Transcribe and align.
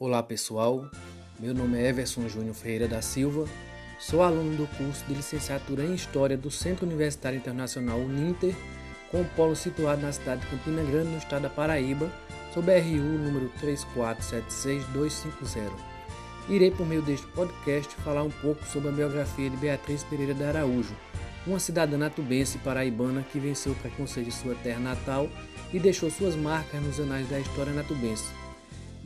Olá 0.00 0.22
pessoal, 0.22 0.88
meu 1.40 1.52
nome 1.52 1.76
é 1.76 1.88
Everson 1.88 2.28
Júnior 2.28 2.54
Ferreira 2.54 2.86
da 2.86 3.02
Silva, 3.02 3.46
sou 3.98 4.22
aluno 4.22 4.56
do 4.56 4.64
curso 4.76 5.04
de 5.06 5.14
licenciatura 5.14 5.82
em 5.82 5.92
História 5.92 6.36
do 6.36 6.52
Centro 6.52 6.86
Universitário 6.86 7.36
Internacional 7.36 7.98
Uninter, 7.98 8.54
com 9.10 9.22
o 9.22 9.28
polo 9.30 9.56
situado 9.56 10.00
na 10.00 10.12
cidade 10.12 10.42
de 10.42 10.46
Campina 10.46 10.84
Grande, 10.84 11.10
no 11.10 11.18
estado 11.18 11.42
da 11.42 11.50
Paraíba, 11.50 12.08
sob 12.54 12.72
RU 12.78 13.18
número 13.18 13.50
3476250. 13.60 15.68
Irei, 16.48 16.70
por 16.70 16.86
meio 16.86 17.02
deste 17.02 17.26
podcast, 17.26 17.92
falar 17.96 18.22
um 18.22 18.30
pouco 18.30 18.64
sobre 18.66 18.90
a 18.90 18.92
biografia 18.92 19.50
de 19.50 19.56
Beatriz 19.56 20.04
Pereira 20.04 20.32
de 20.32 20.44
Araújo, 20.44 20.94
uma 21.44 21.58
cidadã 21.58 21.98
natubense 21.98 22.56
paraibana 22.58 23.26
que 23.32 23.40
venceu 23.40 23.72
o 23.72 23.74
preconceito 23.74 24.26
de 24.26 24.32
sua 24.32 24.54
terra 24.54 24.78
natal 24.78 25.28
e 25.72 25.80
deixou 25.80 26.08
suas 26.08 26.36
marcas 26.36 26.80
nos 26.80 27.00
anais 27.00 27.28
da 27.28 27.40
história 27.40 27.72
natubense. 27.72 28.37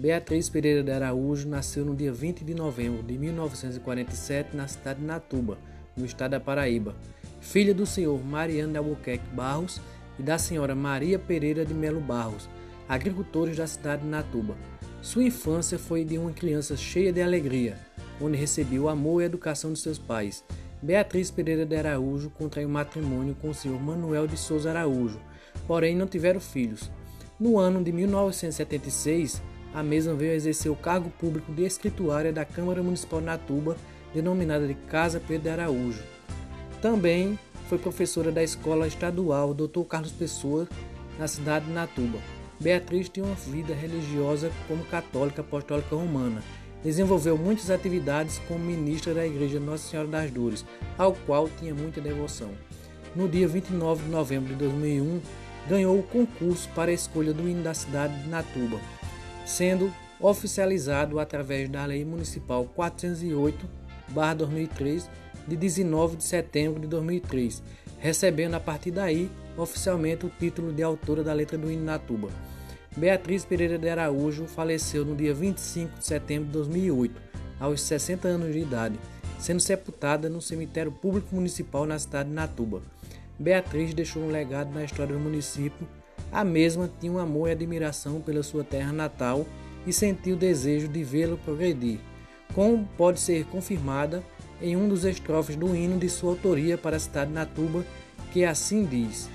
Beatriz 0.03 0.49
Pereira 0.49 0.83
de 0.83 0.91
Araújo 0.91 1.49
nasceu 1.49 1.85
no 1.85 1.95
dia 1.95 2.13
20 2.13 2.43
de 2.43 2.55
novembro 2.55 3.05
de 3.05 3.17
1947 3.17 4.57
na 4.57 4.67
cidade 4.67 4.99
de 4.99 5.07
Natuba, 5.07 5.57
no 5.97 6.05
estado 6.05 6.33
da 6.33 6.41
Paraíba, 6.41 6.97
filha 7.41 7.73
do 7.73 7.87
senhor 7.87 8.21
Mariano 8.21 8.73
de 8.73 8.79
Albuquerque 8.79 9.29
Barros 9.33 9.81
e 10.19 10.23
da 10.25 10.39
senhora 10.39 10.75
Maria 10.75 11.21
Pereira 11.21 11.65
de 11.65 11.73
Melo 11.73 12.01
Barros, 12.01 12.49
agricultores 12.89 13.59
da 13.59 13.67
cidade 13.69 14.03
de 14.03 14.09
Natuba. 14.09 14.57
Sua 15.01 15.23
infância 15.23 15.79
foi 15.79 16.05
de 16.05 16.19
uma 16.19 16.33
criança 16.33 16.77
cheia 16.77 17.13
de 17.13 17.23
alegria, 17.23 17.79
onde 18.21 18.37
recebeu 18.37 18.83
o 18.83 18.89
amor 18.89 19.21
e 19.21 19.23
a 19.23 19.27
educação 19.27 19.73
de 19.73 19.79
seus 19.79 20.01
pais. 20.01 20.43
Beatriz 20.83 21.31
Pereira 21.31 21.65
de 21.65 21.77
Araújo 21.77 22.29
contraiu 22.29 22.69
matrimônio 22.69 23.37
com 23.41 23.51
o 23.51 23.55
senhor 23.55 23.81
Manuel 23.81 24.27
de 24.27 24.37
Souza 24.37 24.71
Araújo, 24.71 25.21
porém 25.65 25.95
não 25.95 26.09
tiveram 26.09 26.41
filhos. 26.41 26.91
No 27.39 27.57
ano 27.57 27.85
de 27.85 27.93
1976, 27.93 29.41
a 29.75 29.83
mesma 29.83 30.15
veio 30.15 30.33
a 30.33 30.37
exercer 30.37 30.71
o 30.71 30.77
cargo 30.77 31.11
público 31.11 31.53
de 31.53 31.65
escrituária 31.65 32.33
da 32.33 32.45
Câmara 32.45 32.83
Municipal 32.83 33.21
de 33.21 33.27
Natuba, 33.27 33.77
denominada 34.15 34.67
de 34.67 34.75
Casa 34.75 35.21
Pedro 35.21 35.45
de 35.45 35.49
Araújo. 35.51 36.03
Também 36.81 37.39
foi 37.69 37.79
professora 37.79 38.31
da 38.31 38.43
Escola 38.43 38.87
Estadual 38.87 39.55
Dr. 39.55 39.83
Carlos 39.89 40.13
Pessoa, 40.13 40.69
na 41.19 41.27
cidade 41.27 41.67
de 41.67 41.73
Natuba. 41.73 42.19
Beatriz 42.61 43.09
tinha 43.09 43.25
uma 43.25 43.35
vida 43.35 43.75
religiosa 43.75 44.51
como 44.69 44.85
católica 44.85 45.41
apostólica 45.41 45.97
romana. 45.97 46.43
Desenvolveu 46.85 47.39
muitas 47.39 47.71
atividades 47.71 48.41
como 48.47 48.61
ministra 48.61 49.15
da 49.15 49.27
Igreja 49.27 49.59
Nossa 49.59 49.89
Senhora 49.89 50.09
das 50.09 50.31
Dores, 50.31 50.65
ao 50.99 51.15
qual 51.27 51.49
tinha 51.59 51.75
muita 51.75 52.01
devoção. 52.01 52.51
No 53.15 53.29
dia 53.29 53.47
29 53.47 54.05
de 54.05 54.11
novembro 54.11 54.49
de 54.49 54.57
2001, 54.57 55.21
ganhou 55.69 55.99
o 55.99 56.03
concurso 56.03 56.69
para 56.75 56.91
a 56.91 56.95
escolha 56.95 57.33
do 57.33 57.49
hino 57.49 57.63
da 57.63 57.75
cidade 57.75 58.21
de 58.23 58.29
Natuba, 58.29 58.81
sendo 59.45 59.93
oficializado 60.21 61.19
através 61.19 61.69
da 61.69 61.85
Lei 61.85 62.05
Municipal 62.05 62.65
408/2003 62.77 65.09
de 65.47 65.57
19 65.57 66.17
de 66.17 66.25
setembro 66.25 66.81
de 66.81 66.87
2003, 66.87 67.63
recebendo 67.99 68.55
a 68.55 68.61
partir 68.61 68.93
daí 68.93 69.31
oficialmente 69.57 70.27
o 70.27 70.31
título 70.31 70.73
de 70.73 70.83
autora 70.83 71.23
da 71.23 71.33
letra 71.33 71.59
do 71.59 71.71
hino 71.71 71.85
Natuba. 71.85 72.29
Beatriz 72.97 73.45
Pereira 73.45 73.79
de 73.79 73.89
Araújo 73.89 74.47
faleceu 74.47 75.05
no 75.05 75.17
dia 75.17 75.35
25 75.35 75.99
de 75.99 76.05
setembro 76.05 76.47
de 76.47 76.53
2008, 76.53 77.21
aos 77.59 77.81
60 77.81 78.29
anos 78.29 78.53
de 78.53 78.61
idade, 78.61 78.99
sendo 79.39 79.61
sepultada 79.61 80.29
no 80.29 80.41
cemitério 80.41 80.93
público 80.93 81.35
municipal 81.35 81.87
na 81.87 81.99
cidade 81.99 82.29
de 82.29 82.35
Natuba. 82.35 82.83
Beatriz 83.39 83.95
deixou 83.95 84.23
um 84.23 84.31
legado 84.31 84.73
na 84.73 84.85
história 84.85 85.15
do 85.15 85.21
município 85.21 85.89
a 86.33 86.43
mesma 86.43 86.91
tinha 86.99 87.13
um 87.13 87.19
amor 87.19 87.49
e 87.49 87.53
admiração 87.53 88.21
pela 88.21 88.43
sua 88.43 88.65
terra 88.65 88.93
natal 88.93 89.47
e 89.87 89.93
sentiu 89.93 90.35
o 90.35 90.39
desejo 90.39 90.89
de 90.89 91.05
vê-lo 91.05 91.37
progredir, 91.45 91.99
como 92.55 92.89
pode 92.97 93.21
ser 93.21 93.45
confirmada 93.47 94.23
em 94.61 94.77
um 94.77 94.89
dos 94.89 95.05
estrofes 95.05 95.57
do 95.57 95.77
hino 95.77 95.99
de 95.99 96.09
sua 96.09 96.31
autoria 96.31 96.79
para 96.79 96.97
a 96.97 97.01
cidade 97.01 97.29
de 97.29 97.35
Natuba, 97.35 97.85
que 98.33 98.45
assim 98.45 98.85
diz: 98.85 99.29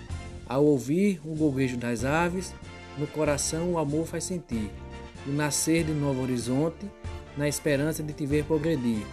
Ao 0.47 0.65
ouvir 0.65 1.21
o 1.23 1.35
golguejo 1.35 1.77
das 1.77 2.03
aves, 2.03 2.53
no 2.97 3.05
coração 3.05 3.73
o 3.73 3.77
amor 3.77 4.07
faz 4.07 4.23
sentir, 4.23 4.71
o 5.27 5.31
nascer 5.31 5.83
de 5.83 5.91
novo 5.91 6.23
horizonte, 6.23 6.85
na 7.37 7.47
esperança 7.47 8.01
de 8.01 8.13
te 8.13 8.25
ver 8.25 8.45
progredir. 8.45 9.05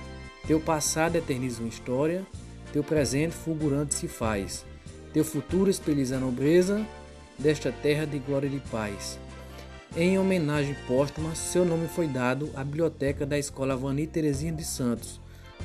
Teu 0.47 0.61
passado 0.61 1.17
eterniza 1.17 1.61
uma 1.61 1.69
história, 1.69 2.25
teu 2.73 2.83
presente 2.83 3.35
fulgurante 3.35 3.95
se 3.95 4.09
faz, 4.09 4.65
teu 5.13 5.25
futuro 5.25 5.71
espelhiza 5.71 6.17
a 6.17 6.21
nobreza 6.21 6.87
desta 7.39 7.73
terra 7.73 8.07
de 8.07 8.19
glória 8.19 8.47
e 8.47 8.51
de 8.51 8.61
paz. 8.71 9.19
Em 9.97 10.19
homenagem 10.19 10.75
póstuma, 10.87 11.35
seu 11.35 11.65
nome 11.65 11.87
foi 11.87 12.09
dado 12.09 12.51
à 12.55 12.65
biblioteca 12.65 13.25
da 13.25 13.39
Escola 13.39 13.77
Vani 13.77 14.07
Terezinha 14.07 14.53
de 14.53 14.65
Santos, 14.65 15.21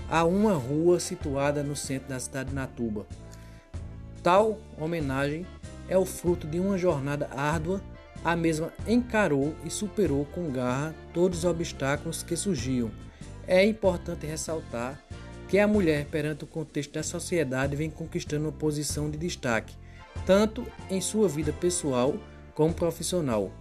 a 0.10 0.24
uma 0.24 0.54
rua 0.54 1.00
situada 1.00 1.64
no 1.64 1.76
centro 1.76 2.10
da 2.10 2.20
cidade 2.20 2.50
de 2.50 2.56
Natuba. 2.56 3.08
Tal 4.22 4.60
homenagem 4.78 5.46
é 5.88 5.98
o 5.98 6.06
fruto 6.06 6.46
de 6.46 6.60
uma 6.60 6.78
jornada 6.78 7.30
árdua, 7.36 7.82
a 8.24 8.36
mesma 8.36 8.72
encarou 8.88 9.56
e 9.66 9.70
superou 9.70 10.26
com 10.26 10.52
garra 10.52 10.94
todos 11.14 11.40
os 11.40 11.46
obstáculos 11.46 12.22
que 12.22 12.36
surgiam. 12.36 12.92
É 13.48 13.66
importante 13.66 14.28
ressaltar 14.28 15.02
que 15.48 15.58
a 15.58 15.68
mulher, 15.68 16.06
perante 16.06 16.44
o 16.44 16.48
contexto 16.48 16.94
da 16.94 17.02
sociedade, 17.02 17.76
vem 17.76 17.90
conquistando 17.90 18.46
uma 18.46 18.52
posição 18.52 19.10
de 19.10 19.18
destaque 19.18 19.76
tanto 20.26 20.66
em 20.90 21.02
sua 21.02 21.28
vida 21.28 21.52
pessoal 21.54 22.16
como 22.54 22.74
profissional. 22.74 23.52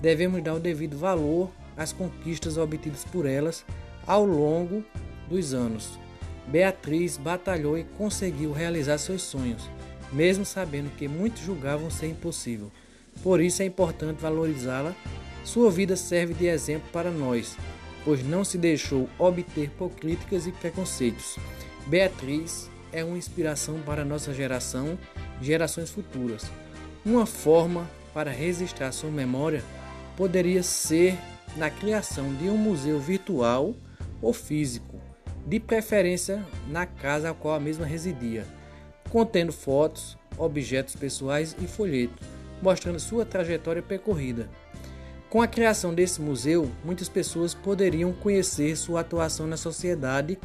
Devemos 0.00 0.42
dar 0.42 0.54
o 0.54 0.60
devido 0.60 0.96
valor 0.96 1.50
às 1.76 1.92
conquistas 1.92 2.56
obtidas 2.56 3.04
por 3.04 3.26
elas 3.26 3.64
ao 4.06 4.24
longo 4.24 4.84
dos 5.28 5.54
anos. 5.54 5.98
Beatriz 6.46 7.16
batalhou 7.16 7.78
e 7.78 7.84
conseguiu 7.84 8.52
realizar 8.52 8.98
seus 8.98 9.22
sonhos, 9.22 9.68
mesmo 10.12 10.44
sabendo 10.44 10.94
que 10.96 11.08
muitos 11.08 11.42
julgavam 11.42 11.90
ser 11.90 12.08
impossível. 12.08 12.70
Por 13.22 13.40
isso 13.40 13.62
é 13.62 13.64
importante 13.64 14.20
valorizá-la. 14.20 14.94
Sua 15.44 15.70
vida 15.70 15.96
serve 15.96 16.34
de 16.34 16.46
exemplo 16.46 16.88
para 16.92 17.10
nós, 17.10 17.56
pois 18.04 18.24
não 18.24 18.44
se 18.44 18.58
deixou 18.58 19.08
obter 19.18 19.70
por 19.70 19.90
críticas 19.90 20.46
e 20.46 20.52
preconceitos. 20.52 21.36
Beatriz 21.86 22.70
é 22.94 23.02
uma 23.02 23.18
inspiração 23.18 23.80
para 23.80 24.04
nossa 24.04 24.32
geração 24.32 24.96
e 25.40 25.44
gerações 25.44 25.90
futuras. 25.90 26.48
Uma 27.04 27.26
forma 27.26 27.90
para 28.14 28.30
registrar 28.30 28.92
sua 28.92 29.10
memória 29.10 29.64
poderia 30.16 30.62
ser 30.62 31.18
na 31.56 31.68
criação 31.68 32.32
de 32.34 32.48
um 32.48 32.56
museu 32.56 33.00
virtual 33.00 33.74
ou 34.22 34.32
físico, 34.32 35.00
de 35.44 35.58
preferência 35.58 36.46
na 36.68 36.86
casa 36.86 37.30
a 37.30 37.34
qual 37.34 37.54
a 37.54 37.60
mesma 37.60 37.84
residia, 37.84 38.46
contendo 39.10 39.52
fotos, 39.52 40.16
objetos 40.38 40.94
pessoais 40.94 41.56
e 41.60 41.66
folhetos, 41.66 42.26
mostrando 42.62 43.00
sua 43.00 43.24
trajetória 43.24 43.82
percorrida. 43.82 44.48
Com 45.28 45.42
a 45.42 45.48
criação 45.48 45.92
desse 45.92 46.22
museu, 46.22 46.70
muitas 46.84 47.08
pessoas 47.08 47.54
poderiam 47.54 48.12
conhecer 48.12 48.76
sua 48.76 49.00
atuação 49.00 49.48
na 49.48 49.56
sociedade 49.56 50.38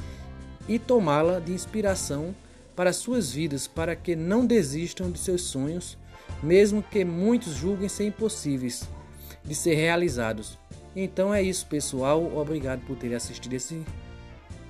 e 0.70 0.78
tomá-la 0.78 1.40
de 1.40 1.52
inspiração 1.52 2.34
para 2.76 2.94
suas 2.94 3.32
vidas, 3.32 3.68
para 3.68 3.96
que 3.96 4.16
não 4.16 4.46
desistam 4.46 5.12
de 5.12 5.18
seus 5.20 5.42
sonhos, 5.42 5.98
mesmo 6.42 6.82
que 6.82 7.04
muitos 7.04 7.56
julguem 7.56 7.90
ser 7.90 8.06
impossíveis 8.06 8.88
de 9.44 9.56
ser 9.56 9.74
realizados. 9.74 10.58
Então 10.96 11.34
é 11.34 11.42
isso, 11.42 11.66
pessoal. 11.66 12.24
Obrigado 12.38 12.82
por 12.86 12.96
terem 12.96 13.18
assistido 13.18 13.54
esse 13.54 13.84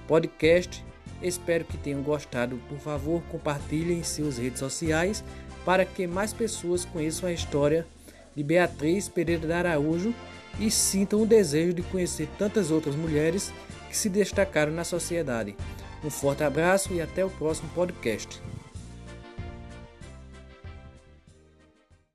podcast. 0.07 0.83
Espero 1.21 1.65
que 1.65 1.77
tenham 1.77 2.01
gostado. 2.01 2.59
Por 2.69 2.79
favor, 2.79 3.21
compartilhem 3.29 3.99
em 3.99 4.03
suas 4.03 4.37
redes 4.37 4.59
sociais 4.59 5.23
para 5.65 5.83
que 5.83 6.07
mais 6.07 6.31
pessoas 6.31 6.85
conheçam 6.85 7.27
a 7.27 7.33
história 7.33 7.85
de 8.35 8.41
Beatriz 8.41 9.09
Pereira 9.09 9.45
de 9.45 9.53
Araújo 9.53 10.15
e 10.59 10.71
sintam 10.71 11.21
o 11.21 11.25
desejo 11.25 11.73
de 11.73 11.83
conhecer 11.83 12.29
tantas 12.37 12.71
outras 12.71 12.95
mulheres 12.95 13.51
que 13.89 13.97
se 13.97 14.09
destacaram 14.09 14.71
na 14.71 14.83
sociedade. 14.83 15.55
Um 16.03 16.09
forte 16.09 16.43
abraço 16.43 16.93
e 16.93 17.01
até 17.01 17.25
o 17.25 17.29
próximo 17.29 17.69
podcast. 17.75 18.41